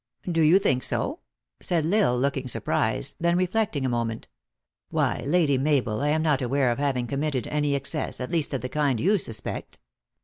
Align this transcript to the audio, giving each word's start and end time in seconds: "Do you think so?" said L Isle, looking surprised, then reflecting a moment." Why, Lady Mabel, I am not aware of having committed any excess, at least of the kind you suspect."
"Do 0.23 0.41
you 0.41 0.57
think 0.57 0.81
so?" 0.81 1.19
said 1.59 1.85
L 1.85 1.93
Isle, 1.93 2.17
looking 2.17 2.47
surprised, 2.47 3.17
then 3.19 3.37
reflecting 3.37 3.85
a 3.85 3.89
moment." 3.89 4.27
Why, 4.89 5.21
Lady 5.27 5.59
Mabel, 5.59 6.01
I 6.01 6.07
am 6.07 6.23
not 6.23 6.41
aware 6.41 6.71
of 6.71 6.79
having 6.79 7.05
committed 7.05 7.45
any 7.49 7.75
excess, 7.75 8.19
at 8.19 8.31
least 8.31 8.51
of 8.55 8.61
the 8.61 8.67
kind 8.69 8.99
you 8.99 9.19
suspect." 9.19 9.77